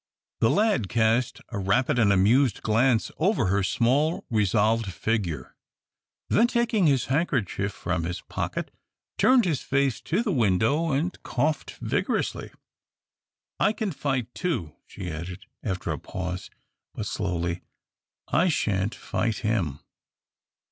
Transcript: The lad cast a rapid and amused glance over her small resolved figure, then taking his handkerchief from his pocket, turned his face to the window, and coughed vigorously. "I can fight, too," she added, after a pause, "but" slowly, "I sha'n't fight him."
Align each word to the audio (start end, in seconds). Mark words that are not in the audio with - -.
The 0.39 0.49
lad 0.49 0.89
cast 0.89 1.41
a 1.49 1.59
rapid 1.59 1.99
and 1.99 2.11
amused 2.11 2.63
glance 2.63 3.11
over 3.19 3.45
her 3.49 3.61
small 3.61 4.25
resolved 4.31 4.91
figure, 4.91 5.53
then 6.27 6.47
taking 6.47 6.87
his 6.87 7.05
handkerchief 7.05 7.71
from 7.71 8.03
his 8.05 8.19
pocket, 8.21 8.71
turned 9.19 9.45
his 9.45 9.61
face 9.61 10.01
to 10.01 10.23
the 10.23 10.31
window, 10.31 10.89
and 10.91 11.21
coughed 11.21 11.73
vigorously. 11.79 12.49
"I 13.59 13.73
can 13.73 13.91
fight, 13.91 14.33
too," 14.33 14.75
she 14.87 15.07
added, 15.11 15.45
after 15.61 15.91
a 15.91 15.99
pause, 15.99 16.49
"but" 16.95 17.05
slowly, 17.05 17.61
"I 18.27 18.49
sha'n't 18.49 18.95
fight 18.95 19.41
him." 19.45 19.81